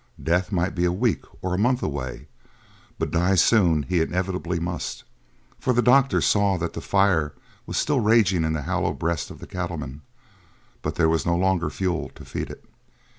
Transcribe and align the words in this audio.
Death 0.23 0.51
might 0.51 0.73
be 0.73 0.83
a 0.83 0.91
week 0.91 1.23
or 1.43 1.53
a 1.53 1.59
month 1.59 1.83
away, 1.83 2.27
but 2.97 3.11
die 3.11 3.35
soon 3.35 3.83
he 3.83 4.01
inevitably 4.01 4.59
must; 4.59 5.03
for 5.59 5.73
the 5.73 5.81
doctor 5.83 6.21
saw 6.21 6.57
that 6.57 6.73
the 6.73 6.81
fire 6.81 7.35
was 7.67 7.77
still 7.77 7.99
raging 7.99 8.43
in 8.43 8.53
the 8.53 8.63
hollow 8.63 8.93
breast 8.93 9.29
of 9.29 9.37
the 9.37 9.45
cattleman, 9.45 10.01
but 10.81 10.95
there 10.95 11.07
was 11.07 11.23
no 11.23 11.35
longer 11.37 11.69
fuel 11.69 12.09
to 12.15 12.25
feed 12.25 12.49
it. 12.49 12.65